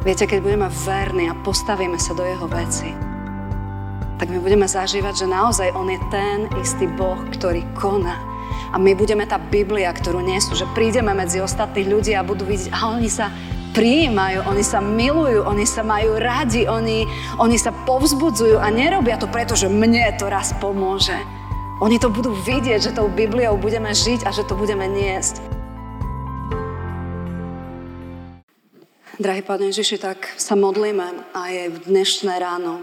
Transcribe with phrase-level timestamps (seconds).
[0.00, 2.88] Viete, keď budeme verní a postavíme sa do jeho veci,
[4.16, 8.16] tak my budeme zažívať, že naozaj on je ten istý Boh, ktorý koná.
[8.72, 12.72] A my budeme tá Biblia, ktorú nesú, že prídeme medzi ostatných ľudí a budú vidieť,
[12.72, 13.28] a oni sa
[13.76, 17.04] prijímajú, oni sa milujú, oni sa majú radi, oni,
[17.36, 21.16] oni sa povzbudzujú a nerobia to preto, že mne to raz pomôže.
[21.84, 25.49] Oni to budú vidieť, že tou Bibliou budeme žiť a že to budeme niesť.
[29.20, 32.80] Drahý Pane Ježiši, tak sa modlíme aj v dnešné ráno.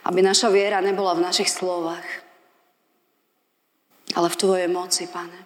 [0.00, 2.08] Aby naša viera nebola v našich slovách,
[4.16, 5.44] ale v Tvojej moci, Pane.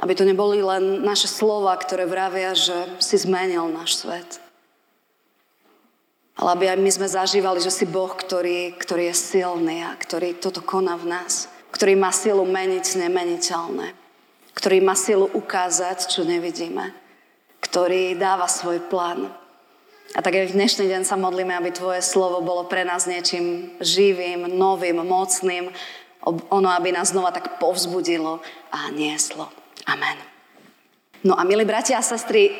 [0.00, 4.40] Aby to neboli len naše slova, ktoré vravia, že si zmenil náš svet.
[6.40, 10.32] Ale aby aj my sme zažívali, že si Boh, ktorý, ktorý je silný a ktorý
[10.40, 11.52] toto koná v nás.
[11.76, 14.03] Ktorý má silu meniť nemeniteľné
[14.54, 16.94] ktorý má silu ukázať, čo nevidíme,
[17.60, 19.28] ktorý dáva svoj plán.
[20.14, 23.74] A tak aj v dnešný deň sa modlíme, aby Tvoje slovo bolo pre nás niečím
[23.82, 25.74] živým, novým, mocným,
[26.54, 28.38] ono, aby nás znova tak povzbudilo
[28.70, 29.50] a nieslo.
[29.90, 30.16] Amen.
[31.24, 32.52] No a milí bratia a sestry,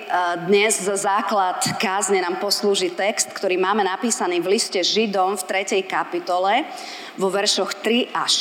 [0.48, 5.84] dnes za základ kázne nám poslúži text, ktorý máme napísaný v liste Židom v 3.
[5.84, 6.64] kapitole
[7.20, 8.32] vo veršoch 3 až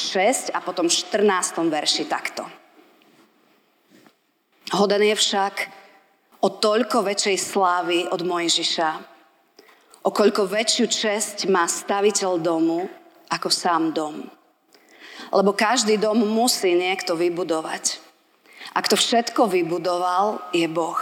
[0.49, 1.59] 6 a potom v 14.
[1.67, 2.62] verši takto.
[4.71, 5.55] Hoden je však
[6.39, 8.91] o toľko väčšej slávy od Mojžiša,
[10.03, 12.87] o koľko väčšiu česť má staviteľ domu
[13.27, 14.23] ako sám dom.
[15.33, 17.99] Lebo každý dom musí niekto vybudovať.
[18.75, 20.99] A kto všetko vybudoval, je Boh.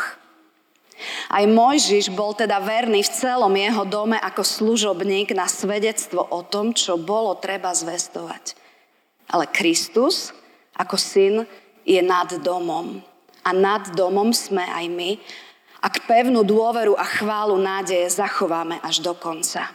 [1.34, 6.78] Aj Mojžiš bol teda verný v celom jeho dome ako služobník na svedectvo o tom,
[6.78, 8.53] čo bolo treba zvestovať.
[9.34, 10.30] Ale Kristus
[10.78, 11.36] ako syn
[11.81, 13.11] je nad domom
[13.42, 15.11] a nad domom sme aj my,
[15.81, 19.66] ak pevnú dôveru a chválu nádeje zachováme až do konca.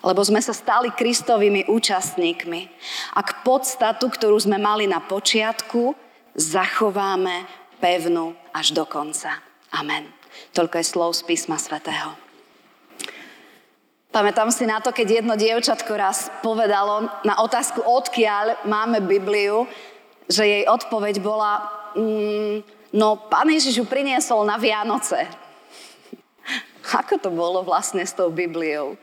[0.00, 2.68] Lebo sme sa stali Kristovými účastníkmi.
[3.16, 5.96] Ak podstatu, ktorú sme mali na počiatku,
[6.36, 7.48] zachováme
[7.80, 9.40] pevnú až do konca.
[9.72, 10.08] Amen.
[10.52, 12.16] Toľko je slov z písma svätého.
[14.12, 19.68] Pamätám si na to, keď jedno dievčatko raz povedalo na otázku, odkiaľ máme Bibliu,
[20.24, 22.56] že jej odpoveď bola, mm,
[22.92, 25.24] no pán Ježiš ju priniesol na Vianoce.
[27.00, 29.00] Ako to bolo vlastne s tou Bibliou?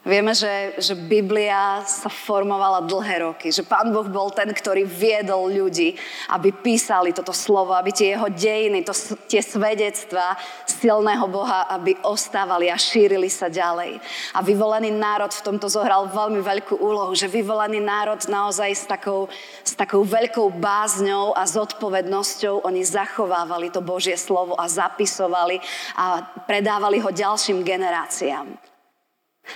[0.00, 5.52] Vieme, že, že Biblia sa formovala dlhé roky, že Pán Boh bol ten, ktorý viedol
[5.52, 5.92] ľudí,
[6.32, 8.96] aby písali toto slovo, aby tie jeho dejiny, to,
[9.28, 14.00] tie svedectvá silného Boha, aby ostávali a šírili sa ďalej.
[14.32, 19.28] A vyvolený národ v tomto zohral veľmi veľkú úlohu, že vyvolený národ naozaj s takou,
[19.60, 25.60] s takou veľkou bázňou a zodpovednosťou oni zachovávali to Božie slovo a zapisovali
[25.92, 28.70] a predávali ho ďalším generáciám.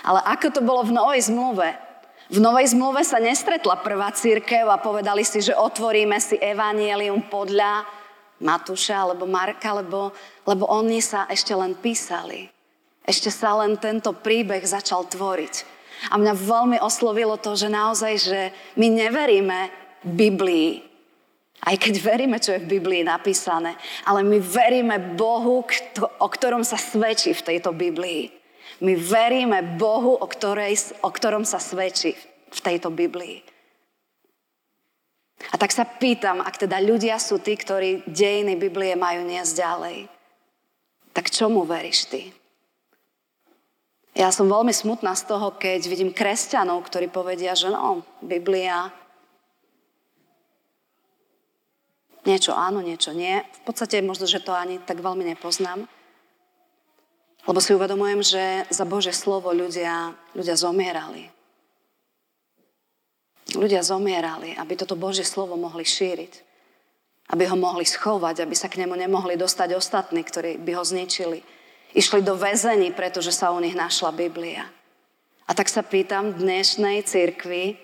[0.02, 1.68] Ale ako to bolo v Novej zmluve?
[2.32, 7.84] V Novej zmluve sa nestretla prvá církev a povedali si, že otvoríme si evanielium podľa
[8.40, 10.10] Matúša alebo Marka, lebo,
[10.48, 12.48] lebo oni sa ešte len písali.
[13.04, 15.54] Ešte sa len tento príbeh začal tvoriť.
[16.10, 18.40] A mňa veľmi oslovilo to, že naozaj, že
[18.80, 19.68] my neveríme
[20.04, 20.84] Biblii,
[21.64, 23.72] aj keď veríme, čo je v Biblii napísané,
[24.04, 25.64] ale my veríme Bohu,
[26.20, 28.28] o ktorom sa svedčí v tejto Biblii.
[28.82, 32.18] My veríme Bohu, o, ktorej, o ktorom sa svedčí
[32.50, 33.42] v tejto Biblii.
[35.52, 39.98] A tak sa pýtam, ak teda ľudia sú tí, ktorí dejiny Biblie majú niesť ďalej,
[41.14, 42.32] tak čomu veríš ty?
[44.14, 48.94] Ja som veľmi smutná z toho, keď vidím kresťanov, ktorí povedia, že no, Biblia
[52.22, 53.42] niečo áno, niečo nie.
[53.42, 55.90] V podstate možno, že to ani tak veľmi nepoznám.
[57.44, 61.28] Lebo si uvedomujem, že za Bože slovo ľudia, ľudia zomierali.
[63.52, 66.32] Ľudia zomierali, aby toto Božie slovo mohli šíriť.
[67.28, 71.44] Aby ho mohli schovať, aby sa k nemu nemohli dostať ostatní, ktorí by ho zničili.
[71.92, 74.64] Išli do väzení, pretože sa u nich našla Biblia.
[75.44, 77.76] A tak sa pýtam dnešnej cirkvi,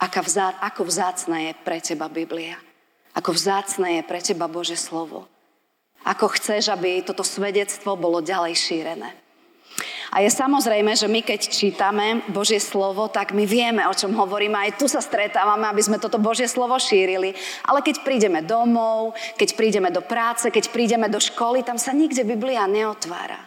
[0.00, 2.56] aká vzá, ako vzácna je pre teba Biblia.
[3.12, 5.28] Ako vzácne je pre teba Bože slovo
[6.04, 9.24] ako chceš, aby toto svedectvo bolo ďalej šírené.
[10.14, 14.54] A je samozrejme, že my keď čítame Božie slovo, tak my vieme, o čom hovoríme.
[14.54, 17.34] Aj tu sa stretávame, aby sme toto Božie slovo šírili.
[17.66, 22.22] Ale keď prídeme domov, keď prídeme do práce, keď prídeme do školy, tam sa nikde
[22.22, 23.42] Biblia neotvára.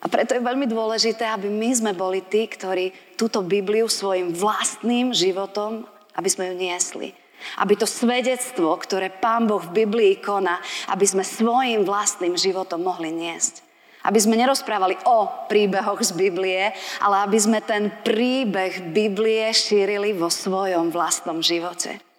[0.00, 5.14] A preto je veľmi dôležité, aby my sme boli tí, ktorí túto Bibliu svojim vlastným
[5.14, 5.86] životom,
[6.18, 7.14] aby sme ju niesli
[7.60, 10.58] Aby to svedectvo, ktoré Pán Boh v Biblii koná,
[10.90, 13.64] aby sme svojim vlastným životom mohli niesť.
[14.00, 16.72] Aby sme nerozprávali o príbehoch z Biblie,
[17.04, 22.09] ale aby sme ten príbeh Biblie šírili vo svojom vlastnom živote.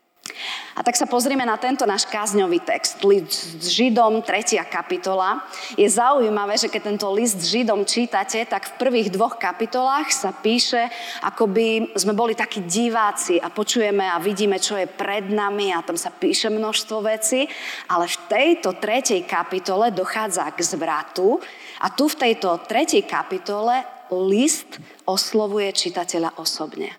[0.75, 4.57] A tak sa pozrieme na tento náš kázňový text, list s Židom, 3.
[4.65, 5.43] kapitola.
[5.75, 10.31] Je zaujímavé, že keď tento list s Židom čítate, tak v prvých dvoch kapitolách sa
[10.33, 10.89] píše,
[11.21, 15.83] ako by sme boli takí diváci a počujeme a vidíme, čo je pred nami a
[15.85, 17.45] tam sa píše množstvo vecí,
[17.91, 21.37] ale v tejto tretej kapitole dochádza k zvratu
[21.83, 26.91] a tu v tejto tretej kapitole list oslovuje čitateľa osobne.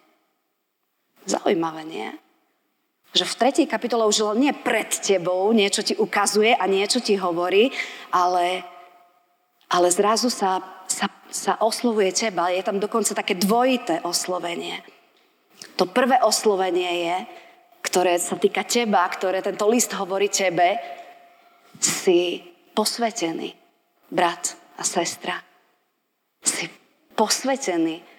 [1.28, 2.08] Zaujímavé, nie?
[3.12, 7.68] Že v tretej kapitole už nie pred tebou niečo ti ukazuje a niečo ti hovorí,
[8.08, 8.64] ale,
[9.68, 12.48] ale zrazu sa, sa, sa oslovuje teba.
[12.48, 14.80] Je tam dokonca také dvojité oslovenie.
[15.76, 17.16] To prvé oslovenie je,
[17.84, 20.80] ktoré sa týka teba, ktoré tento list hovorí tebe,
[21.76, 22.40] si
[22.72, 23.52] posvetený,
[24.08, 25.36] brat a sestra.
[26.40, 26.70] Si
[27.12, 28.11] posvetený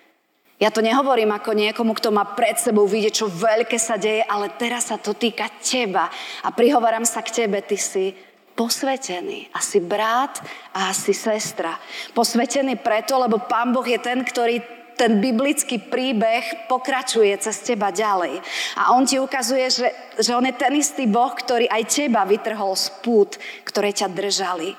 [0.62, 4.54] ja to nehovorím ako niekomu, kto má pred sebou vidieť, čo veľké sa deje, ale
[4.54, 6.08] teraz sa to týka teba.
[6.46, 8.14] A prihovorám sa k tebe, ty si
[8.54, 9.50] posvetený.
[9.52, 10.40] Asi brat
[10.78, 11.74] a asi sestra.
[12.14, 14.62] Posvetený preto, lebo Pán Boh je ten, ktorý
[14.94, 18.38] ten biblický príbeh pokračuje cez teba ďalej.
[18.78, 19.90] A on ti ukazuje, že,
[20.22, 24.78] že on je ten istý Boh, ktorý aj teba vytrhol z pút, ktoré ťa držali.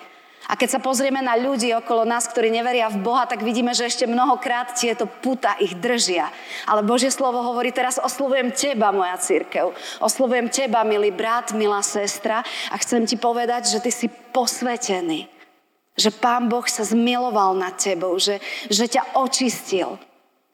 [0.49, 3.89] A keď sa pozrieme na ľudí okolo nás, ktorí neveria v Boha, tak vidíme, že
[3.89, 6.29] ešte mnohokrát tieto puta ich držia.
[6.69, 9.73] Ale Božie slovo hovorí, teraz oslovujem teba, moja církev.
[10.05, 15.33] Oslovujem teba, milý brat, milá sestra a chcem ti povedať, že ty si posvetený.
[15.97, 19.97] Že Pán Boh sa zmiloval nad tebou, že, že ťa očistil.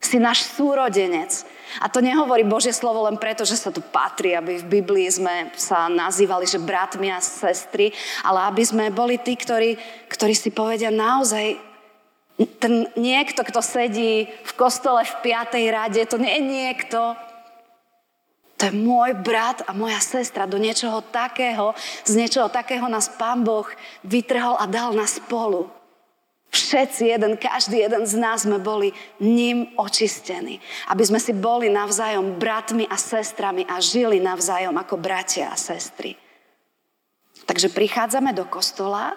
[0.00, 1.44] Si náš súrodenec.
[1.78, 5.54] A to nehovorí Božie slovo len preto, že sa tu patrí, aby v Biblii sme
[5.54, 7.94] sa nazývali, že bratmi a sestry,
[8.26, 9.78] ale aby sme boli tí, ktorí,
[10.10, 11.70] ktorí si povedia naozaj,
[12.58, 17.00] ten niekto, kto sedí v kostole v piatej rade, to nie je niekto,
[18.60, 20.44] to je môj brat a moja sestra.
[20.44, 21.72] Do niečoho takého,
[22.04, 23.64] z niečoho takého nás Pán Boh
[24.04, 25.72] vytrhol a dal nás spolu.
[26.50, 28.90] Všetci, jeden, každý jeden z nás sme boli
[29.22, 30.58] ním očistení.
[30.90, 36.18] Aby sme si boli navzájom bratmi a sestrami a žili navzájom ako bratia a sestry.
[37.46, 39.14] Takže prichádzame do kostola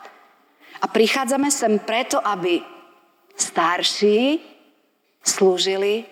[0.78, 2.62] a prichádzame sem preto, aby
[3.34, 4.38] starší
[5.26, 6.06] slúžili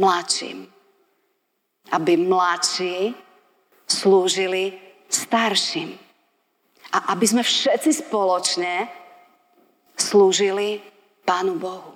[0.00, 0.64] mladším.
[1.92, 3.12] Aby mladší
[3.84, 4.72] slúžili
[5.12, 5.92] starším.
[6.96, 9.01] A aby sme všetci spoločne
[10.02, 10.82] slúžili
[11.22, 11.94] Pánu Bohu.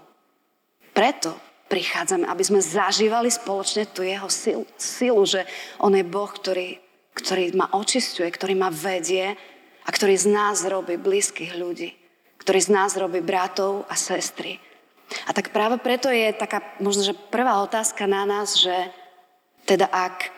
[0.94, 1.35] Preto
[1.67, 5.43] prichádzame, aby sme zažívali spoločne tú jeho silu, silu že
[5.82, 6.79] on je Boh, ktorý,
[7.12, 9.35] ktorý ma očistuje, ktorý ma vedie
[9.82, 11.91] a ktorý z nás robí blízkych ľudí,
[12.38, 14.62] ktorý z nás robí bratov a sestry.
[15.26, 18.75] A tak práve preto je taká možno, že prvá otázka na nás, že
[19.67, 20.31] teda ak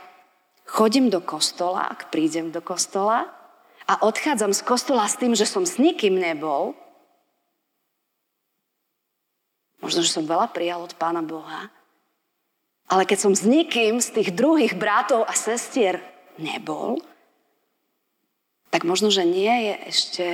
[0.68, 3.28] chodím do kostola, ak prídem do kostola
[3.88, 6.76] a odchádzam z kostola s tým, že som s nikým nebol,
[10.00, 11.68] Že som veľa prijal od Pána Boha.
[12.88, 16.00] Ale keď som s nikým z tých druhých bratov a sestier
[16.40, 17.02] nebol,
[18.72, 20.26] tak možno, že nie je ešte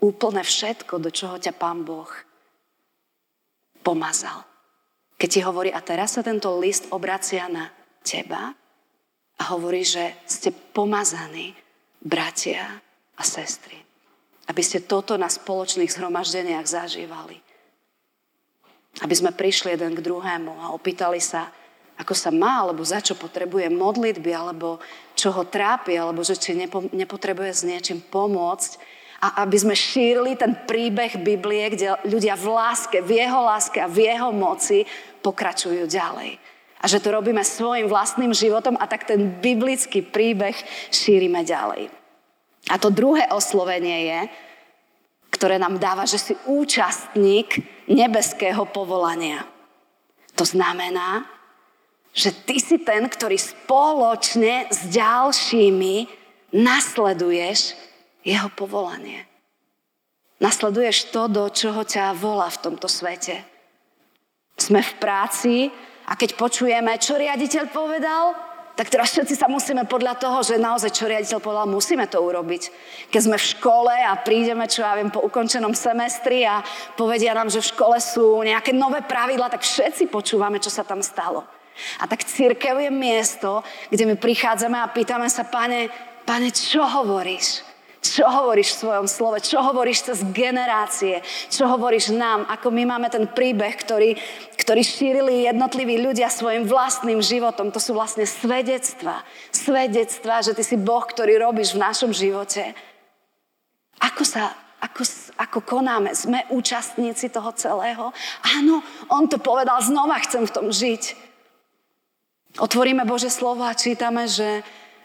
[0.00, 2.08] úplne všetko, do čoho ťa Pán Boh
[3.84, 4.44] pomazal.
[5.20, 7.68] Keď ti hovorí, a teraz sa tento list obracia na
[8.00, 8.56] teba
[9.36, 11.52] a hovorí, že ste pomazaní
[12.00, 12.80] bratia
[13.16, 13.76] a sestry.
[14.48, 17.36] Aby ste toto na spoločných zhromaždeniach zažívali.
[18.98, 21.46] Aby sme prišli jeden k druhému a opýtali sa,
[22.00, 24.82] ako sa má, alebo za čo potrebuje modlitby, alebo
[25.14, 28.98] čo ho trápi, alebo že či nepo, nepotrebuje s niečím pomôcť.
[29.20, 33.86] A aby sme šírili ten príbeh Biblie, kde ľudia v láske, v jeho láske a
[33.86, 34.88] v jeho moci
[35.20, 36.40] pokračujú ďalej.
[36.80, 40.56] A že to robíme svojim vlastným životom a tak ten biblický príbeh
[40.88, 41.92] šírime ďalej.
[42.72, 44.20] A to druhé oslovenie je,
[45.30, 49.46] ktoré nám dáva, že si účastník nebeského povolania.
[50.34, 51.26] To znamená,
[52.10, 56.06] že ty si ten, ktorý spoločne s ďalšími
[56.54, 57.78] nasleduješ
[58.26, 59.26] jeho povolanie.
[60.42, 63.44] Nasleduješ to, do čoho ťa volá v tomto svete.
[64.56, 65.56] Sme v práci
[66.08, 68.49] a keď počujeme, čo riaditeľ povedal,
[68.80, 72.72] tak teraz všetci sa musíme podľa toho, že naozaj čo riaditeľ povedal, musíme to urobiť.
[73.12, 76.64] Keď sme v škole a prídeme, čo ja viem, po ukončenom semestri a
[76.96, 81.04] povedia nám, že v škole sú nejaké nové pravidla, tak všetci počúvame, čo sa tam
[81.04, 81.44] stalo.
[82.00, 83.60] A tak církev je miesto,
[83.92, 85.92] kde my prichádzame a pýtame sa, pane,
[86.24, 87.69] pane, čo hovoríš?
[88.00, 89.44] Čo hovoríš v svojom slove?
[89.44, 91.20] Čo hovoríš cez generácie?
[91.52, 92.48] Čo hovoríš nám?
[92.48, 94.16] Ako my máme ten príbeh, ktorý,
[94.56, 97.68] ktorý šírili jednotliví ľudia svojim vlastným životom.
[97.68, 99.20] To sú vlastne svedectva.
[99.52, 102.72] Svedectva, že ty si Boh, ktorý robíš v našom živote.
[104.00, 105.04] Ako sa ako,
[105.36, 108.16] ako konáme, sme účastníci toho celého.
[108.56, 108.80] Áno,
[109.12, 111.02] on to povedal, znova chcem v tom žiť.
[112.58, 114.64] Otvoríme Bože slovo a čítame, že,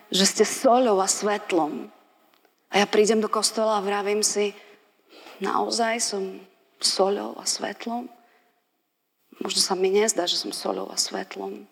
[0.09, 1.91] že ste soľou a svetlom.
[2.73, 4.55] A ja prídem do kostola a vravím si,
[5.43, 6.39] naozaj som
[6.81, 8.09] soľou a svetlom?
[9.43, 11.67] Možno sa mi nezdá, že som soľou a svetlom.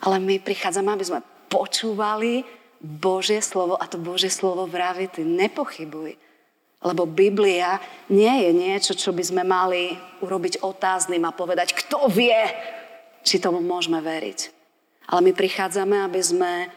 [0.00, 1.20] Ale my prichádzame, aby sme
[1.52, 2.42] počúvali
[2.80, 6.16] Božie slovo a to Božie slovo vraví, ty nepochybuj.
[6.80, 7.76] Lebo Biblia
[8.08, 9.92] nie je niečo, čo by sme mali
[10.24, 12.40] urobiť otázným a povedať, kto vie,
[13.20, 14.48] či tomu môžeme veriť.
[15.12, 16.72] Ale my prichádzame, aby sme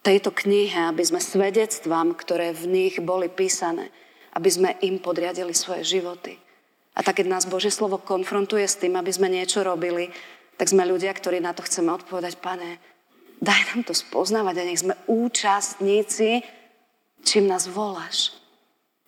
[0.00, 3.92] tejto knihe, aby sme svedectvám, ktoré v nich boli písané,
[4.32, 6.36] aby sme im podriadili svoje životy.
[6.96, 10.10] A tak, keď nás Božie slovo konfrontuje s tým, aby sme niečo robili,
[10.60, 12.76] tak sme ľudia, ktorí na to chceme odpovedať, pane,
[13.40, 16.44] daj nám to spoznávať a nech sme účastníci,
[17.24, 18.36] čím nás voláš.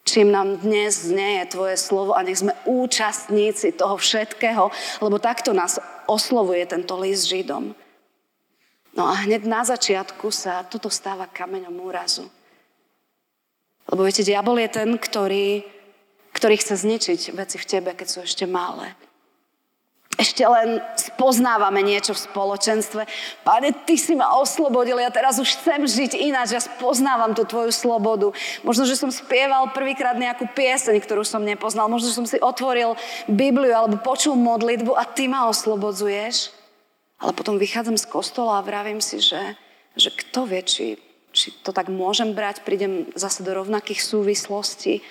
[0.02, 5.54] Čím nám dnes znie je Tvoje slovo a nech sme účastníci toho všetkého, lebo takto
[5.54, 5.78] nás
[6.10, 7.70] oslovuje tento list Židom.
[8.92, 12.28] No a hneď na začiatku sa toto stáva kameňom úrazu.
[13.88, 15.64] Lebo viete, diabol je ten, ktorý,
[16.36, 18.92] ktorý chce zničiť veci v tebe, keď sú ešte malé.
[20.20, 23.08] Ešte len spoznávame niečo v spoločenstve.
[23.48, 27.72] Pane, ty si ma oslobodil, ja teraz už chcem žiť ináč, ja spoznávam tú tvoju
[27.72, 28.28] slobodu.
[28.60, 31.88] Možno, že som spieval prvýkrát nejakú pieseň, ktorú som nepoznal.
[31.88, 32.92] Možno, že som si otvoril
[33.24, 36.61] Bibliu alebo počul modlitbu a ty ma oslobodzuješ.
[37.22, 39.54] Ale potom vychádzam z kostola a vravím si, že,
[39.94, 40.86] že kto vie, či,
[41.30, 45.06] či to tak môžem brať, prídem zase do rovnakých súvislostí.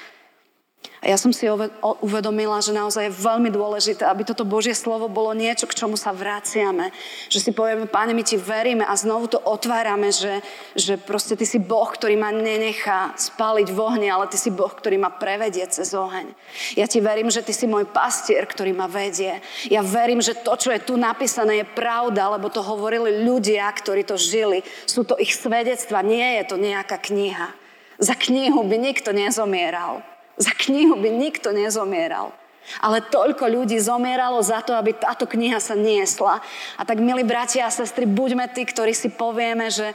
[1.02, 1.50] A ja som si
[1.82, 6.14] uvedomila, že naozaj je veľmi dôležité, aby toto Božie slovo bolo niečo, k čomu sa
[6.14, 6.94] vraciame.
[7.26, 10.46] Že si povieme, Páne, my ti veríme a znovu to otvárame, že,
[10.78, 14.70] že proste ty si Boh, ktorý ma nenechá spáliť v ohni, ale ty si Boh,
[14.70, 16.38] ktorý ma prevedie cez oheň.
[16.78, 19.42] Ja ti verím, že ty si môj pastier, ktorý ma vedie.
[19.74, 24.06] Ja verím, že to, čo je tu napísané, je pravda, lebo to hovorili ľudia, ktorí
[24.06, 24.62] to žili.
[24.86, 27.58] Sú to ich svedectva, nie je to nejaká kniha.
[27.98, 30.11] Za knihu by nikto nezomieral.
[30.40, 32.32] Za knihu by nikto nezomieral.
[32.80, 36.40] Ale toľko ľudí zomieralo za to, aby táto kniha sa niesla.
[36.78, 39.92] A tak, milí bratia a sestry, buďme tí, ktorí si povieme, že,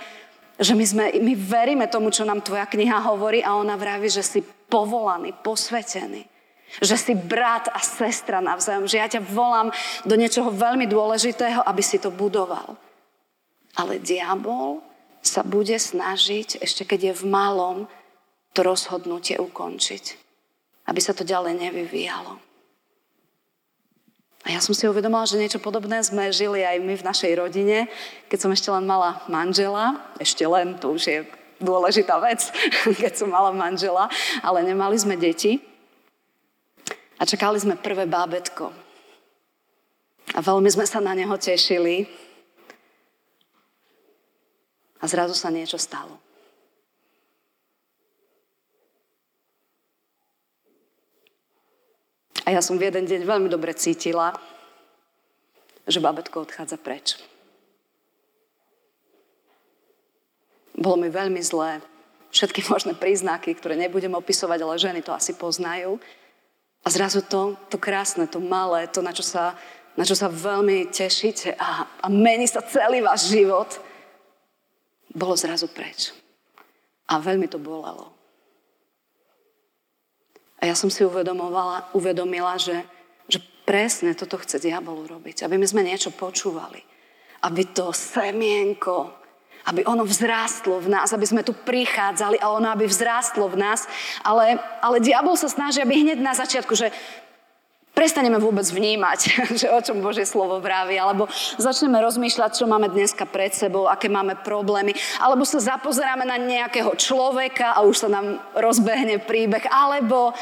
[0.59, 4.27] že my, sme, my veríme tomu, čo nám tvoja kniha hovorí a ona vraví, že
[4.27, 6.27] si povolaný, posvetený.
[6.83, 8.91] Že si brat a sestra navzájom.
[8.91, 9.71] Že ja ťa volám
[10.03, 12.75] do niečoho veľmi dôležitého, aby si to budoval.
[13.79, 14.83] Ale diabol
[15.23, 17.79] sa bude snažiť, ešte keď je v malom,
[18.51, 20.26] to rozhodnutie ukončiť
[20.87, 22.39] aby sa to ďalej nevyvíjalo.
[24.47, 27.91] A ja som si uvedomila, že niečo podobné sme žili aj my v našej rodine,
[28.31, 31.19] keď som ešte len mala manžela, ešte len, to už je
[31.59, 32.47] dôležitá vec,
[33.03, 34.07] keď som mala manžela,
[34.47, 35.59] ale nemali sme deti.
[37.19, 38.71] A čakali sme prvé bábetko.
[40.37, 42.07] A veľmi sme sa na neho tešili.
[45.03, 46.26] A zrazu sa niečo stalo.
[52.47, 54.31] A ja som v jeden deň veľmi dobre cítila,
[55.83, 57.19] že babetko odchádza preč.
[60.79, 61.83] Bolo mi veľmi zlé.
[62.31, 65.99] Všetky možné príznaky, ktoré nebudem opisovať, ale ženy to asi poznajú.
[66.87, 69.59] A zrazu to, to krásne, to malé, to, na čo sa,
[69.99, 73.67] na čo sa veľmi tešíte a, a mení sa celý váš život,
[75.11, 76.15] bolo zrazu preč.
[77.11, 78.16] A veľmi to bolelo.
[80.61, 82.81] A ja som si uvedomovala, uvedomila, že,
[83.29, 85.45] že presne toto chce diabol urobiť.
[85.45, 86.81] Aby my sme niečo počúvali.
[87.45, 89.13] Aby to semienko,
[89.67, 93.85] aby ono vzrástlo v nás, aby sme tu prichádzali a ono aby vzrástlo v nás.
[94.23, 96.95] Ale, ale diabol sa snaží, aby hneď na začiatku, že
[97.97, 99.21] prestaneme vôbec vnímať,
[99.65, 101.25] že o čom Božie slovo vraví, alebo
[101.57, 106.93] začneme rozmýšľať, čo máme dneska pred sebou, aké máme problémy, alebo sa zapozeráme na nejakého
[107.01, 110.37] človeka a už sa nám rozbehne príbeh, alebo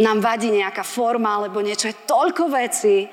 [0.00, 1.92] nám vadí nejaká forma, alebo niečo.
[1.92, 3.06] Je toľko vecí,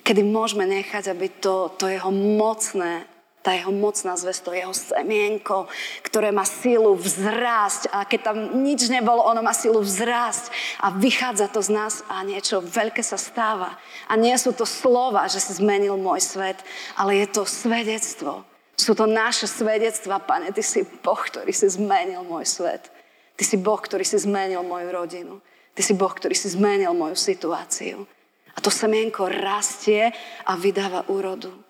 [0.00, 3.13] kedy môžeme nechať, aby to, to jeho mocné
[3.44, 5.68] tá jeho mocná zväz, to jeho semienko,
[6.00, 10.48] ktoré má silu vzrásť a keď tam nič nebolo, ono má silu vzrásť
[10.80, 13.76] a vychádza to z nás a niečo veľké sa stáva.
[14.08, 16.56] A nie sú to slova, že si zmenil môj svet,
[16.96, 18.48] ale je to svedectvo.
[18.80, 22.88] Sú to naše svedectva, pane, ty si Boh, ktorý si zmenil môj svet.
[23.36, 25.34] Ty si Boh, ktorý si zmenil moju rodinu.
[25.74, 28.06] Ty si Boh, ktorý si zmenil moju situáciu.
[28.54, 30.14] A to semienko rastie
[30.46, 31.63] a vydáva úrodu.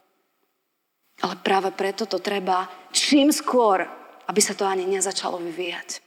[1.24, 3.80] Ale práve preto to treba čím skôr,
[4.28, 6.04] aby sa to ani nezačalo vyvíjať.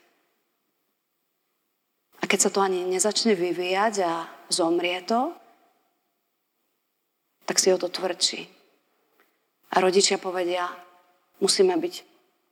[2.22, 5.34] A keď sa to ani nezačne vyvíjať a zomrie to,
[7.50, 8.46] tak si o to tvrdší.
[9.74, 10.70] A rodičia povedia,
[11.42, 11.96] musíme byť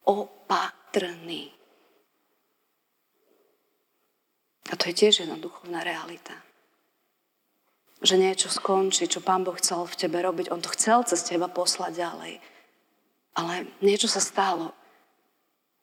[0.10, 1.54] opatrní.
[4.66, 6.34] A to je tiež jedna duchovná realita.
[8.02, 10.50] Že niečo skončí, čo Pán Boh chcel v tebe robiť.
[10.50, 12.55] On to chcel cez teba poslať ďalej.
[13.36, 14.72] Ale niečo sa stalo.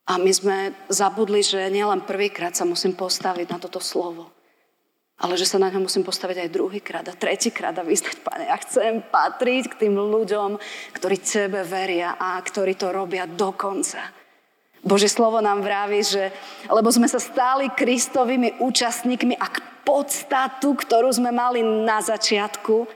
[0.09, 0.57] A my sme
[0.91, 4.35] zabudli, že nielen prvýkrát sa musím postaviť na toto slovo,
[5.23, 8.59] ale že sa na ňo musím postaviť aj druhýkrát a tretíkrát a vyznať, Pane, ja
[8.59, 10.59] chcem patriť k tým ľuďom,
[10.99, 14.03] ktorí Tebe veria a ktorí to robia dokonca.
[14.83, 16.35] Bože slovo nám vraví, že
[16.67, 22.91] lebo sme sa stali Kristovými účastníkmi a k podstatu, ktorú sme mali na začiatku,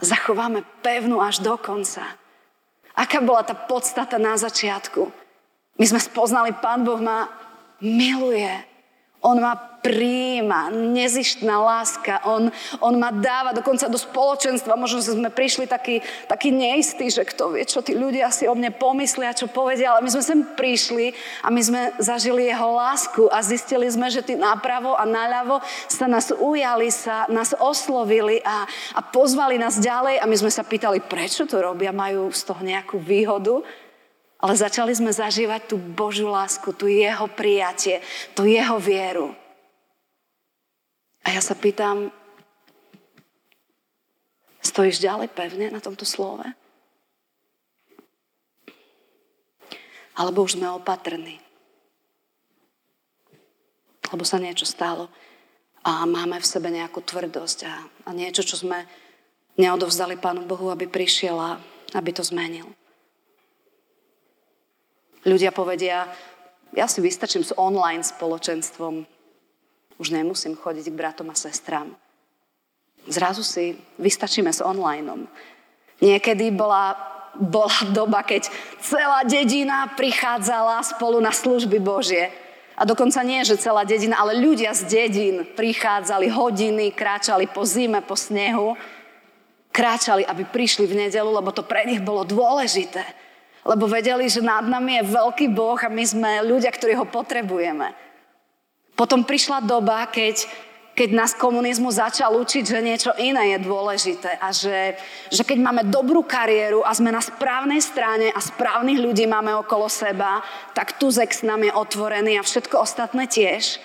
[0.00, 2.19] zachováme pevnú až do konca.
[3.00, 5.08] Aká bola tá podstata na začiatku?
[5.80, 7.32] My sme spoznali, Pán Boh ma
[7.80, 8.52] miluje.
[9.20, 12.24] On ma príjima, nezištná láska.
[12.24, 14.76] On, on ma dáva dokonca do spoločenstva.
[14.76, 18.72] Možno sme prišli taký, taký neistý, že kto vie, čo tí ľudia si o mne
[18.72, 19.92] pomyslia, čo povedia.
[19.92, 21.12] Ale my sme sem prišli
[21.44, 26.08] a my sme zažili jeho lásku a zistili sme, že tí napravo a naľavo sa
[26.08, 28.64] nás ujali, sa nás oslovili a,
[28.96, 32.60] a pozvali nás ďalej a my sme sa pýtali, prečo to robia, majú z toho
[32.64, 33.64] nejakú výhodu.
[34.40, 38.00] Ale začali sme zažívať tú Božú lásku, tú jeho prijatie,
[38.32, 39.36] tú jeho vieru.
[41.20, 42.08] A ja sa pýtam,
[44.64, 46.44] stojíš ďalej pevne na tomto slove?
[50.16, 51.36] Alebo už sme opatrní?
[54.08, 55.12] Lebo sa niečo stalo
[55.84, 57.74] a máme v sebe nejakú tvrdosť a,
[58.08, 58.84] a niečo, čo sme
[59.60, 61.60] neodovzdali Pánu Bohu, aby prišiel a
[61.92, 62.68] aby to zmenil.
[65.20, 66.08] Ľudia povedia,
[66.72, 69.04] ja si vystačím s online spoločenstvom,
[70.00, 71.92] už nemusím chodiť k bratom a sestrám.
[73.04, 75.28] Zrazu si vystačíme s online.
[76.00, 76.96] Niekedy bola,
[77.36, 78.48] bola doba, keď
[78.80, 82.32] celá dedina prichádzala spolu na služby Božie.
[82.80, 88.00] A dokonca nie, že celá dedina, ale ľudia z dedín prichádzali hodiny, kráčali po zime,
[88.00, 88.72] po snehu,
[89.68, 93.04] kráčali, aby prišli v nedelu, lebo to pre nich bolo dôležité.
[93.60, 97.92] Lebo vedeli, že nad nami je veľký Boh a my sme ľudia, ktorí ho potrebujeme.
[98.96, 100.48] Potom prišla doba, keď,
[100.96, 104.96] keď nás komunizmu začal učiť, že niečo iné je dôležité a že,
[105.28, 109.88] že keď máme dobrú kariéru a sme na správnej strane a správnych ľudí máme okolo
[109.92, 110.40] seba,
[110.72, 113.80] tak tuzek s nami je otvorený a všetko ostatné tiež.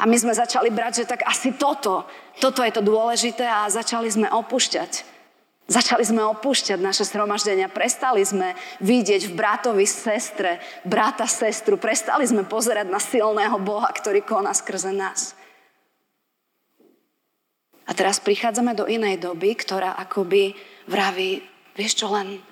[0.00, 2.08] A my sme začali brať, že tak asi toto,
[2.40, 5.19] toto je to dôležité a začali sme opúšťať
[5.70, 12.42] Začali sme opúšťať naše sromaždenia, prestali sme vidieť v bratovi sestre, brata, sestru, prestali sme
[12.42, 15.38] pozerať na silného Boha, ktorý koná skrze nás.
[17.86, 20.58] A teraz prichádzame do inej doby, ktorá akoby
[20.90, 21.38] vraví,
[21.78, 22.42] vieš čo, len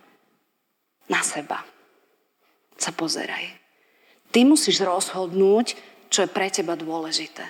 [1.11, 1.67] na seba
[2.79, 3.51] sa pozeraj.
[4.31, 5.75] Ty musíš rozhodnúť,
[6.07, 7.43] čo je pre teba dôležité.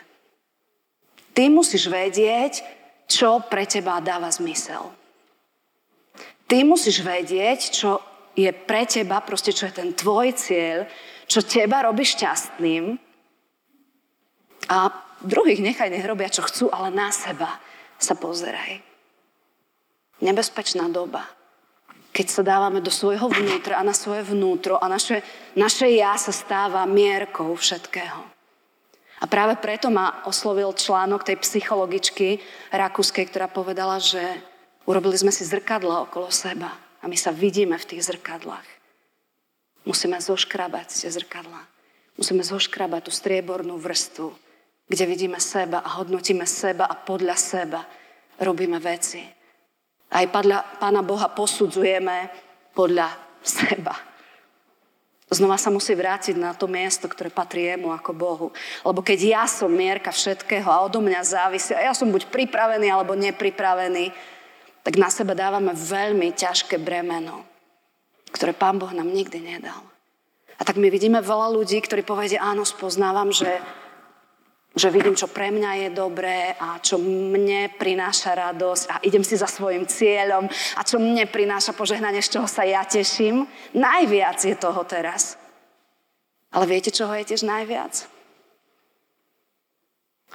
[1.36, 2.64] Ty musíš vedieť,
[3.04, 4.96] čo pre teba dáva zmysel.
[6.48, 8.00] Ty musíš vedieť, čo
[8.32, 10.88] je pre teba, proste čo je ten tvoj cieľ,
[11.28, 12.96] čo teba robí šťastným
[14.72, 14.88] a
[15.20, 17.60] druhých nechaj, nech robia, čo chcú, ale na seba
[18.00, 18.80] sa pozeraj.
[20.24, 21.26] Nebezpečná doba,
[22.16, 25.20] keď sa dávame do svojho vnútra a na svoje vnútro a naše,
[25.52, 28.24] naše ja sa stáva mierkou všetkého.
[29.18, 32.38] A práve preto ma oslovil článok tej psychologičky
[32.70, 34.22] rakúskej, ktorá povedala, že
[34.88, 38.64] Urobili sme si zrkadla okolo seba a my sa vidíme v tých zrkadlách.
[39.84, 41.60] Musíme zoškrabať tie zrkadla.
[42.16, 44.32] Musíme zoškrabať tú striebornú vrstvu,
[44.88, 47.84] kde vidíme seba a hodnotíme seba a podľa seba
[48.40, 49.20] robíme veci.
[50.08, 52.32] Aj podľa Pána Boha posudzujeme
[52.72, 53.12] podľa
[53.44, 53.92] seba.
[55.28, 58.48] Znova sa musí vrátiť na to miesto, ktoré patrí jemu ako Bohu.
[58.80, 62.88] Lebo keď ja som mierka všetkého a odo mňa závisí, a ja som buď pripravený
[62.88, 64.37] alebo nepripravený,
[64.88, 67.44] tak na seba dávame veľmi ťažké bremeno.
[68.32, 69.84] ktoré Pán Boh nám nikdy nedal.
[70.56, 73.52] A tak my vidíme veľa ľudí, ktorí povedia, áno, spoznávam, že,
[74.72, 79.36] že vidím, čo pre mňa je dobré a čo mne prináša radosť a idem si
[79.36, 83.44] za svojim cieľom a čo mne prináša požehnanie, z čoho sa ja teším.
[83.76, 85.36] Najviac je toho teraz.
[86.48, 88.08] Ale viete, čoho je tiež najviac?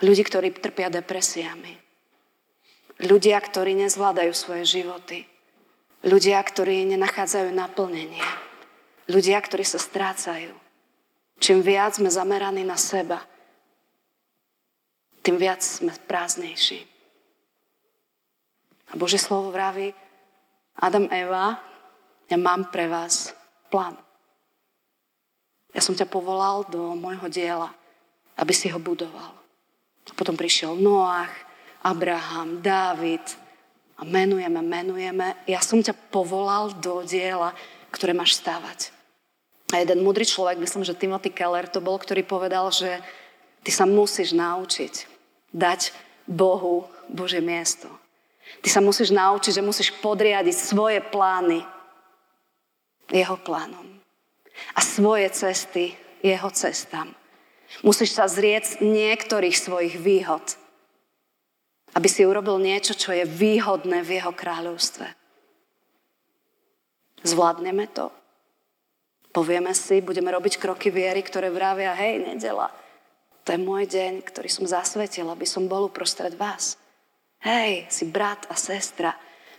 [0.06, 1.83] Ľudí, ktorí trpia depresiami.
[3.02, 5.26] Ľudia, ktorí nezvládajú svoje životy.
[6.04, 8.22] Ľudia, ktorí nenachádzajú naplnenie.
[9.10, 10.54] Ľudia, ktorí sa strácajú.
[11.42, 13.24] Čím viac sme zameraní na seba,
[15.24, 16.84] tým viac sme prázdnejší.
[18.92, 19.96] A Bože slovo vraví,
[20.78, 21.58] Adam, Eva,
[22.28, 23.32] ja mám pre vás
[23.72, 23.98] plán.
[25.74, 27.74] Ja som ťa povolal do môjho diela,
[28.38, 29.34] aby si ho budoval.
[30.06, 31.32] A potom prišiel Noach,
[31.84, 33.22] Abraham, Dávid
[34.00, 35.36] a menujeme, menujeme.
[35.46, 37.52] Ja som ťa povolal do diela,
[37.92, 38.96] ktoré máš stávať.
[39.76, 43.04] A jeden mudrý človek, myslím, že Timothy Keller to bol, ktorý povedal, že
[43.66, 45.10] ty sa musíš naučiť
[45.54, 45.94] dať
[46.30, 47.90] Bohu Bože miesto.
[48.62, 51.66] Ty sa musíš naučiť, že musíš podriadiť svoje plány
[53.12, 54.00] jeho plánom
[54.78, 57.12] a svoje cesty jeho cestám.
[57.82, 60.56] Musíš sa zrieť niektorých svojich výhod,
[61.94, 65.08] aby si urobil niečo, čo je výhodné v jeho kráľovstve.
[67.24, 68.12] Zvládneme to?
[69.34, 72.70] Povieme si, budeme robiť kroky viery, ktoré vravia, hej, nedela,
[73.44, 76.80] to je môj deň, ktorý som zasvetil, aby som bol uprostred vás.
[77.44, 79.12] Hej, si brat a sestra,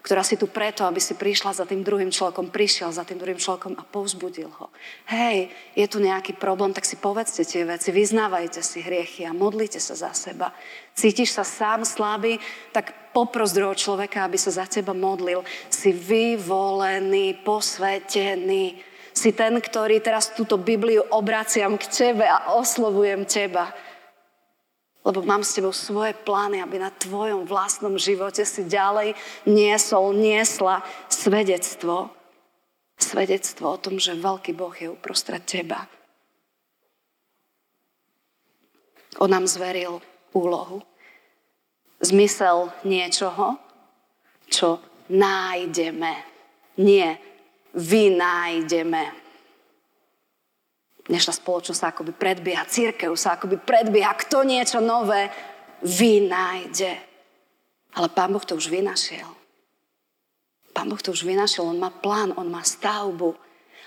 [0.05, 3.41] ktorá si tu preto, aby si prišla za tým druhým človekom, prišiel za tým druhým
[3.41, 4.69] človekom a povzbudil ho.
[5.09, 9.81] Hej, je tu nejaký problém, tak si povedzte tie veci, vyznávajte si hriechy a modlite
[9.81, 10.53] sa za seba.
[10.93, 12.37] Cítiš sa sám slabý,
[12.77, 15.41] tak popros druhého človeka, aby sa za teba modlil.
[15.73, 18.77] Si vyvolený, posvetený.
[19.17, 23.73] Si ten, ktorý teraz túto Bibliu obraciam k tebe a oslovujem teba
[25.05, 29.13] lebo mám s tebou svoje plány, aby na tvojom vlastnom živote si ďalej
[29.45, 30.81] niesol, niesla
[31.13, 32.09] svedectvo.
[32.97, 35.85] Svedectvo o tom, že veľký Boh je uprostred teba.
[39.21, 40.01] On nám zveril
[40.33, 40.83] úlohu.
[42.01, 43.61] Zmysel niečoho,
[44.51, 44.81] čo
[45.13, 46.13] nájdeme.
[46.81, 47.21] Nie
[47.77, 49.24] vynájdeme.
[51.05, 55.29] Dnešná spoločnosť sa akoby predbieha, církev sa akoby predbieha, kto niečo nové
[55.85, 56.97] vynájde.
[57.93, 59.29] Ale Pán Boh to už vynašiel.
[60.73, 63.37] Pán Boh to už vynašiel, On má plán, On má stavbu.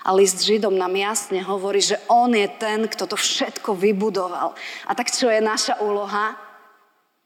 [0.06, 4.54] A list Židom nám jasne hovorí, že On je ten, kto to všetko vybudoval.
[4.86, 6.38] A tak čo je naša úloha?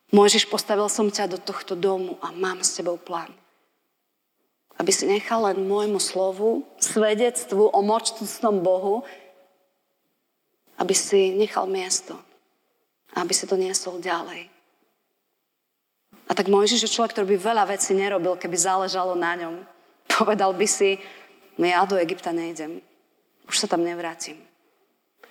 [0.08, 3.28] Môžeš, postavil som ťa do tohto domu a mám s tebou plán.
[4.80, 9.04] Aby si nechal len môjmu slovu, svedectvu o močnostnom Bohu,
[10.82, 12.18] aby si nechal miesto.
[13.14, 14.50] Aby si to niesol ďalej.
[16.26, 19.54] A tak Mojžiš je človek, ktorý by veľa vecí nerobil, keby záležalo na ňom.
[20.18, 20.98] Povedal by si,
[21.54, 22.82] no ja do Egypta nejdem.
[23.46, 24.42] Už sa tam nevrátim.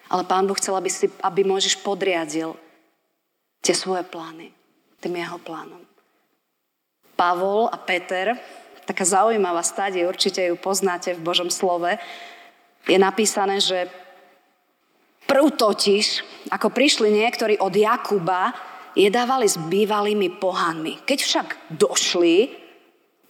[0.07, 2.55] Ale pán Boh chcel, aby, si, aby Mojžiš podriadil
[3.59, 4.55] tie svoje plány,
[5.03, 5.83] tým jeho plánom.
[7.15, 8.33] Pavol a Peter,
[8.83, 11.95] taká zaujímavá stadie, určite ju poznáte v Božom slove,
[12.89, 13.87] je napísané, že
[15.31, 16.05] Prv totiž,
[16.51, 18.51] ako prišli niektorí od Jakuba,
[18.91, 21.07] jedávali s bývalými pohanmi.
[21.07, 22.51] Keď však došli,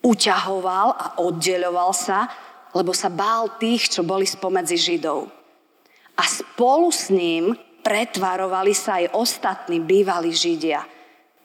[0.01, 2.25] uťahoval a oddeľoval sa,
[2.73, 5.29] lebo sa bál tých, čo boli spomedzi Židov.
[6.17, 7.53] A spolu s ním
[7.85, 10.81] pretvarovali sa aj ostatní bývalí Židia.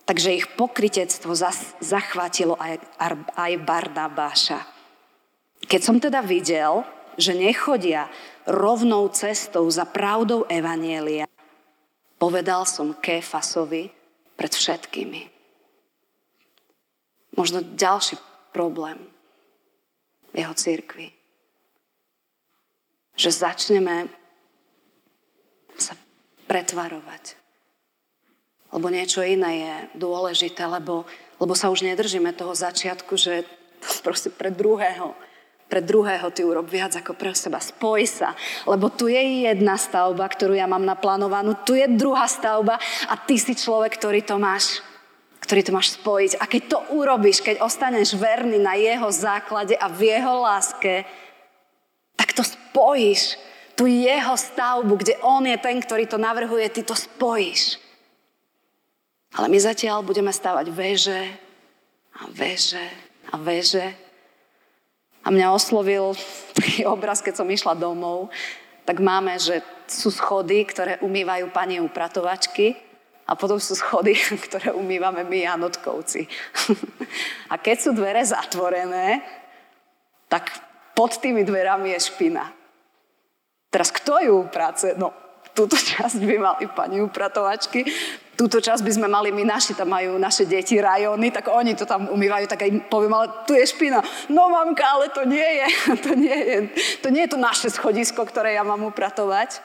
[0.08, 1.36] Takže ich pokritectvo
[1.84, 2.80] zachvátilo aj,
[3.36, 4.64] aj Barnabáša.
[5.66, 6.80] Keď som teda videl,
[7.18, 8.06] že nechodia
[8.46, 11.26] rovnou cestou za pravdou Evanielia,
[12.16, 13.90] povedal som Kéfasovi
[14.38, 15.22] pred všetkými.
[17.36, 18.16] Možno ďalší
[18.54, 18.96] problém
[20.32, 21.12] jeho církvy.
[23.16, 24.08] Že začneme
[25.76, 25.92] sa
[26.48, 27.36] pretvarovať.
[28.72, 31.04] Lebo niečo iné je dôležité, lebo,
[31.40, 33.44] lebo sa už nedržíme toho začiatku, že
[34.06, 35.12] proste pre druhého
[35.66, 37.58] pre druhého ty urob viac ako pre seba.
[37.58, 38.38] Spoj sa.
[38.64, 42.78] Lebo tu je jedna stavba, ktorú ja mám naplánovanú, tu je druhá stavba
[43.10, 44.82] a ty si človek, ktorý to máš
[45.36, 46.42] ktorý to máš spojiť.
[46.42, 51.06] A keď to urobíš, keď ostaneš verný na jeho základe a v jeho láske,
[52.18, 53.38] tak to spojíš.
[53.78, 57.78] Tu jeho stavbu, kde on je ten, ktorý to navrhuje, ty to spojíš.
[59.38, 61.22] Ale my zatiaľ budeme stavať veže
[62.18, 62.82] a veže
[63.30, 64.05] a veže
[65.26, 66.14] a mňa oslovil
[66.54, 68.30] taký obraz, keď som išla domov,
[68.86, 72.78] tak máme, že sú schody, ktoré umývajú pani upratovačky
[73.26, 74.14] a potom sú schody,
[74.46, 76.30] ktoré umývame my Janotkovci.
[77.52, 79.26] a keď sú dvere zatvorené,
[80.30, 80.54] tak
[80.94, 82.46] pod tými dverami je špina.
[83.66, 84.94] Teraz kto ju uprace?
[84.94, 85.10] No,
[85.52, 87.82] túto časť by mali pani upratovačky,
[88.36, 91.88] túto časť by sme mali my naši, tam majú naše deti rajony, tak oni to
[91.88, 94.04] tam umývajú, tak aj poviem, ale tu je špina.
[94.28, 95.68] No mamka, ale to nie je,
[96.04, 96.56] to nie je,
[97.00, 99.64] to nie je to naše schodisko, ktoré ja mám upratovať.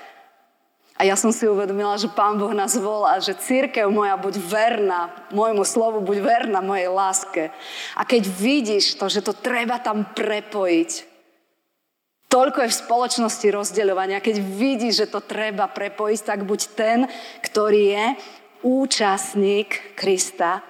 [1.02, 5.10] A ja som si uvedomila, že Pán Boh nás volá, že církev moja buď verná,
[5.34, 7.44] môjmu slovu buď verná mojej láske.
[7.98, 11.10] A keď vidíš to, že to treba tam prepojiť,
[12.30, 17.00] toľko je v spoločnosti rozdeľovania, keď vidíš, že to treba prepojiť, tak buď ten,
[17.42, 18.06] ktorý je
[18.64, 20.62] účastník Krista,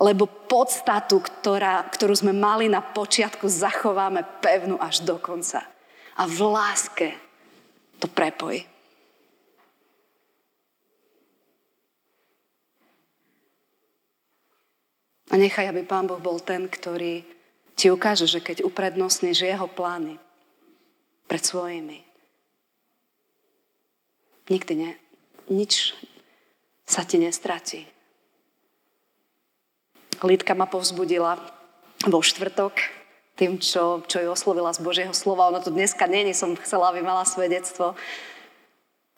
[0.00, 5.62] lebo podstatu, ktorá, ktorú sme mali na počiatku, zachováme pevnú až do konca.
[6.18, 7.08] A v láske
[8.02, 8.66] to prepojí.
[15.32, 17.24] A nechaj, aby Pán Boh bol ten, ktorý
[17.72, 20.20] ti ukáže, že keď uprednostníš jeho plány
[21.24, 22.04] pred svojimi,
[24.52, 24.90] nikdy ne,
[25.48, 25.96] nič
[26.92, 27.88] sa ti nestratí.
[30.20, 31.40] Lidka ma povzbudila
[32.04, 32.76] vo štvrtok
[33.40, 35.48] tým, čo, čo ju oslovila z Božieho slova.
[35.48, 37.96] Ona tu dneska není, som chcela, aby mala svoje detstvo.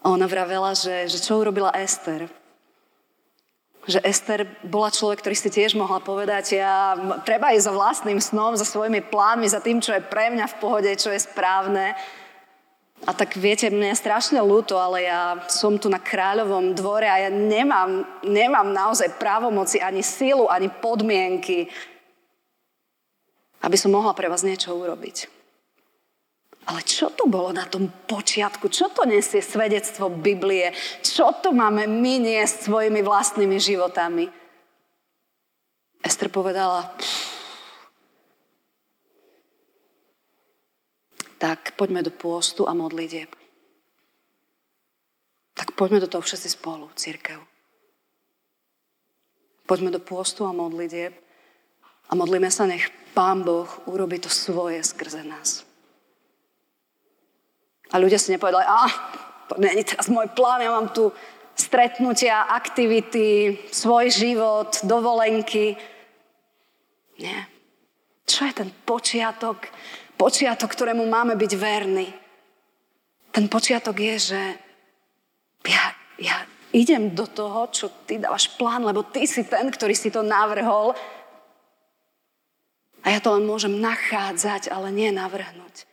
[0.07, 2.31] Ona vravela, že, že čo urobila Ester.
[3.85, 8.57] Že Ester bola človek, ktorý si tiež mohla povedať, ja treba ísť za vlastným snom,
[8.57, 11.93] za svojimi plánmi, za tým, čo je pre mňa v pohode, čo je správne.
[13.03, 17.27] A tak viete, mne je strašne ľúto, ale ja som tu na kráľovom dvore a
[17.27, 21.69] ja nemám, nemám naozaj právomoci, ani sílu, ani podmienky,
[23.61, 25.29] aby som mohla pre vás niečo urobiť.
[26.65, 28.73] Ale čo to bolo na tom počiatku?
[28.73, 30.73] Čo to nesie svedectvo Biblie?
[31.05, 34.33] Čo to máme my niesť svojimi vlastnými životami?
[36.01, 37.24] Ester povedala, pff,
[41.45, 43.29] tak poďme do pôstu a modlitieb.
[45.53, 47.37] Tak poďme do toho všetci spolu, církev.
[49.69, 51.13] Poďme do pôstu a modlitieb
[52.09, 55.69] a modlíme sa, nech Pán Boh urobi to svoje skrze nás.
[57.93, 58.89] A ľudia si nepovedali, a
[59.53, 61.13] to je teraz môj plán, ja mám tu
[61.53, 65.77] stretnutia, aktivity, svoj život, dovolenky.
[67.21, 67.53] Nie.
[68.25, 69.69] Čo je ten počiatok
[70.25, 72.09] počiatok, ktorému máme byť verní.
[73.29, 74.41] Ten počiatok je, že
[75.69, 75.85] ja,
[76.17, 76.37] ja
[76.73, 80.97] idem do toho, čo ty dávaš plán, lebo ty si ten, ktorý si to navrhol
[83.05, 85.85] a ja to len môžem nachádzať, ale nie navrhnúť.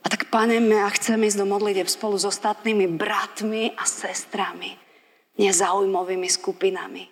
[0.00, 4.78] A tak, pane, ja chcem ísť do modlitev spolu s ostatnými bratmi a sestrami,
[5.34, 7.10] nezaujímavými skupinami.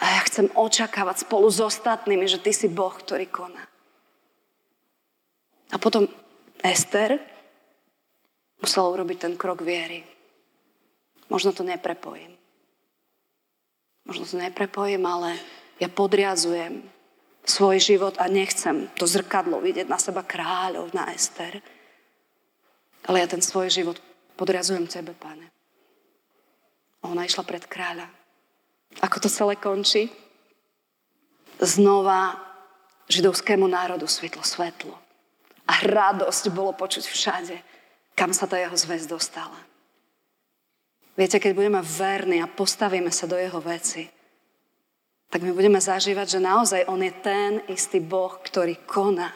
[0.00, 3.69] A ja chcem očakávať spolu s ostatnými, že ty si Boh, ktorý koná.
[5.70, 6.10] A potom
[6.60, 7.14] Ester
[8.58, 10.02] musela urobiť ten krok viery.
[11.30, 12.34] Možno to neprepojím.
[14.04, 15.38] Možno to neprepojím, ale
[15.78, 16.82] ja podriazujem
[17.46, 21.62] svoj život a nechcem to zrkadlo vidieť na seba kráľov, na Ester.
[23.06, 23.96] Ale ja ten svoj život
[24.34, 25.48] podriazujem Tebe, Pane.
[27.00, 28.10] A ona išla pred kráľa.
[29.00, 30.10] Ako to celé končí?
[31.62, 32.36] Znova
[33.08, 35.09] židovskému národu svitlo svetlo
[35.70, 37.56] a radosť bolo počuť všade,
[38.18, 39.54] kam sa tá jeho zväz dostala.
[41.14, 44.10] Viete, keď budeme verní a postavíme sa do jeho veci,
[45.30, 49.30] tak my budeme zažívať, že naozaj on je ten istý Boh, ktorý koná.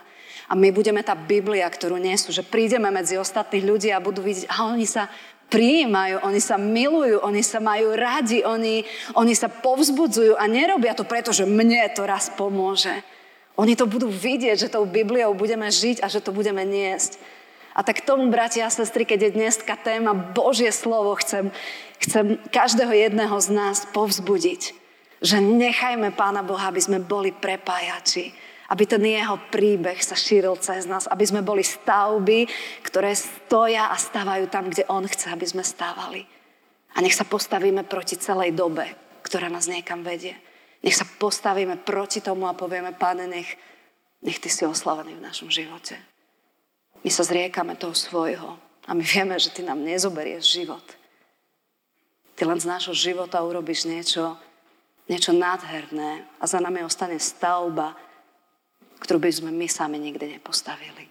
[0.51, 4.51] A my budeme tá Biblia, ktorú nesú, že prídeme medzi ostatných ľudí a budú vidieť,
[4.51, 5.07] a oni sa
[5.49, 8.83] prijímajú, oni sa milujú, oni sa majú radi, oni,
[9.14, 12.90] oni sa povzbudzujú a nerobia to preto, že mne to raz pomôže
[13.54, 17.18] oni to budú vidieť, že tou Bibliou budeme žiť a že to budeme niesť.
[17.74, 21.50] A tak tomu, bratia a sestry, keď je dneska téma Božie slovo, chcem,
[21.98, 24.74] chcem každého jedného z nás povzbudiť,
[25.18, 28.30] že nechajme Pána Boha, aby sme boli prepájači,
[28.70, 32.46] aby ten jeho príbeh sa šíril cez nás, aby sme boli stavby,
[32.86, 36.22] ktoré stoja a stávajú tam, kde On chce, aby sme stávali.
[36.94, 38.86] A nech sa postavíme proti celej dobe,
[39.26, 40.38] ktorá nás niekam vedie.
[40.85, 43.57] Nech sa postavíme proti tomu a povieme, páne, nech,
[44.20, 45.97] nech ty si oslavený v našom živote.
[47.01, 50.85] My sa zriekame toho svojho a my vieme, že ty nám nezoberieš život.
[52.37, 54.37] Ty len z nášho života urobíš niečo,
[55.09, 57.97] niečo nádherné a za nami ostane stavba,
[59.01, 61.09] ktorú by sme my sami nikdy nepostavili.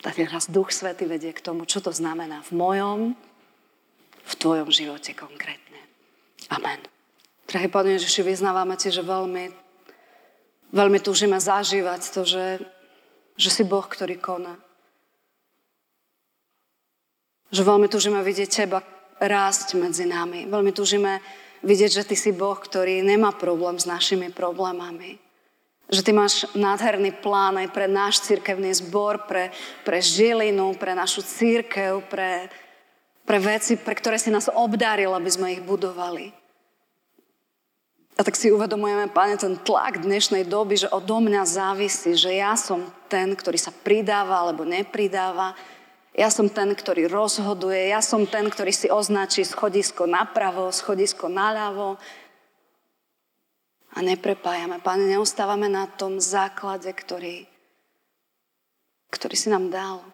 [0.00, 3.00] Tak raz Duch Svety vedie k tomu, čo to znamená v mojom,
[4.24, 5.80] v tvojom živote konkrétne.
[6.52, 6.93] Amen.
[7.44, 9.52] Drahý Pane Ježiši, vyznávame Ti, že veľmi,
[10.72, 12.46] veľmi túžime zažívať to, že,
[13.36, 14.56] že si Boh, ktorý koná.
[17.52, 18.80] Že veľmi túžime vidieť Teba
[19.20, 20.48] rásť medzi nami.
[20.48, 21.20] Veľmi túžime
[21.60, 25.20] vidieť, že Ty si Boh, ktorý nemá problém s našimi problémami.
[25.92, 29.52] Že Ty máš nádherný plán aj pre náš cirkevný zbor, pre,
[29.84, 32.48] pre Žilinu, pre našu církev, pre,
[33.28, 36.32] pre veci, pre ktoré si nás obdaril, aby sme ich budovali.
[38.14, 42.54] A tak si uvedomujeme, Pane, ten tlak dnešnej doby, že odo mňa závisí, že ja
[42.54, 45.58] som ten, ktorý sa pridáva alebo nepridáva,
[46.14, 51.98] ja som ten, ktorý rozhoduje, ja som ten, ktorý si označí schodisko napravo, schodisko naľavo.
[53.94, 54.78] A neprepájame.
[54.78, 57.50] Pane, neustávame na tom základe, ktorý,
[59.10, 60.06] ktorý si nám dal.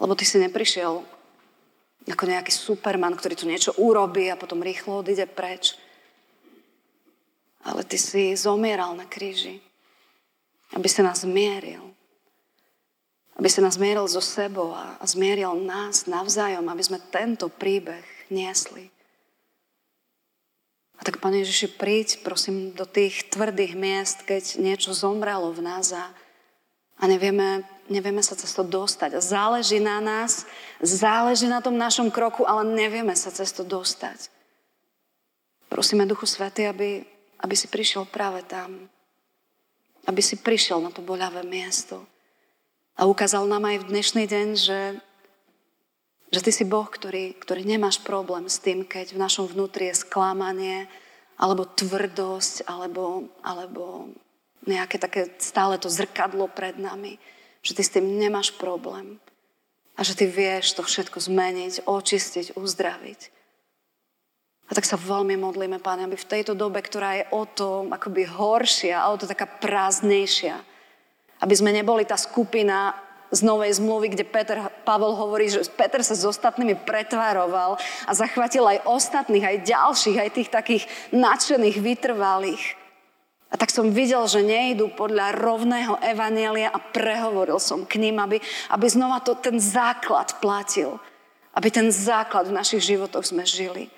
[0.00, 1.04] Lebo ty si neprišiel
[2.08, 5.78] ako nejaký superman, ktorý tu niečo urobí a potom rýchlo odíde preč.
[7.62, 9.62] Ale ty si zomieral na kríži,
[10.74, 11.94] aby sa nás zmieril.
[13.38, 18.02] Aby sa nás zmieril so sebou a, zmieril nás navzájom, aby sme tento príbeh
[18.34, 18.90] niesli.
[20.98, 25.90] A tak, Pane Ježiši, príď, prosím, do tých tvrdých miest, keď niečo zomrelo v nás
[25.90, 26.14] a,
[26.98, 29.18] a nevieme, nevieme sa cez to dostať.
[29.18, 30.46] Záleží na nás,
[30.78, 34.30] záleží na tom našom kroku, ale nevieme sa cez to dostať.
[35.72, 37.00] Prosíme Duchu Svety, aby,
[37.40, 38.92] aby si prišiel práve tam.
[40.04, 42.04] Aby si prišiel na to boľavé miesto.
[42.92, 44.80] A ukázal nám aj v dnešný deň, že,
[46.28, 50.04] že ty si Boh, ktorý, ktorý nemáš problém s tým, keď v našom vnútri je
[50.04, 50.92] sklamanie,
[51.40, 54.12] alebo tvrdosť, alebo, alebo
[54.68, 57.18] nejaké také stále to zrkadlo pred nami.
[57.62, 59.22] Že ty s tým nemáš problém.
[59.94, 63.20] A že ty vieš to všetko zmeniť, očistiť, uzdraviť.
[64.68, 68.24] A tak sa veľmi modlíme, Pane, aby v tejto dobe, ktorá je o to akoby
[68.24, 70.56] horšia, a o to taká prázdnejšia,
[71.44, 72.96] aby sme neboli tá skupina
[73.32, 78.64] z Novej zmluvy, kde Peter, Pavel hovorí, že Peter sa s ostatnými pretvároval a zachvatil
[78.64, 82.64] aj ostatných, aj ďalších, aj tých takých nadšených, vytrvalých.
[83.52, 88.40] A tak som videl, že nejdu podľa rovného evanielia a prehovoril som k ním, aby,
[88.72, 90.96] aby znova to, ten základ platil.
[91.52, 93.92] Aby ten základ v našich životoch sme žili.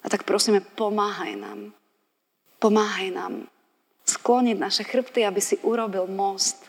[0.00, 1.76] A tak prosíme, pomáhaj nám.
[2.56, 3.44] Pomáhaj nám
[4.08, 6.64] skloniť naše chrbty, aby si urobil most.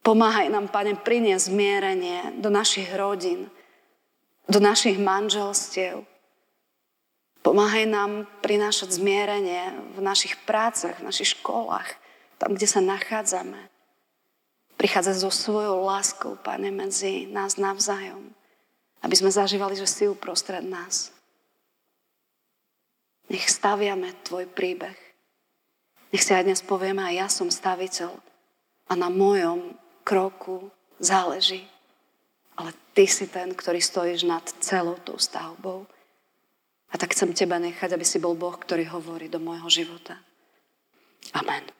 [0.00, 3.52] Pomáhaj nám, Pane, priniesť zmierenie do našich rodín,
[4.48, 6.08] do našich manželstiev.
[7.40, 11.88] Pomáhaj nám prinášať zmierenie v našich prácach, v našich školách,
[12.36, 13.68] tam, kde sa nachádzame.
[14.76, 18.32] Prichádza so svojou láskou, Pane, medzi nás navzájom,
[19.04, 21.12] aby sme zažívali, že si uprostred nás.
[23.28, 25.10] Nech staviame Tvoj príbeh
[26.10, 28.10] nech si aj dnes povieme, aj ja som staviteľ
[28.90, 31.70] a na mojom kroku záleží.
[32.58, 35.86] Ale ty si ten, ktorý stojíš nad celou tou stavbou.
[36.90, 40.18] A tak chcem teba nechať, aby si bol Boh, ktorý hovorí do môjho života.
[41.32, 41.79] Amen.